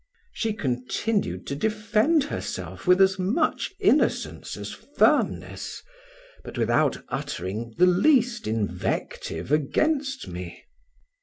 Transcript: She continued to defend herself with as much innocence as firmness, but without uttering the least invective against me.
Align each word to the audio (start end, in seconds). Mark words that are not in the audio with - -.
She 0.33 0.53
continued 0.53 1.45
to 1.45 1.55
defend 1.55 2.23
herself 2.23 2.87
with 2.87 2.99
as 3.03 3.19
much 3.19 3.71
innocence 3.79 4.57
as 4.57 4.71
firmness, 4.71 5.83
but 6.43 6.57
without 6.57 7.03
uttering 7.09 7.75
the 7.77 7.85
least 7.85 8.47
invective 8.47 9.51
against 9.51 10.27
me. 10.27 10.63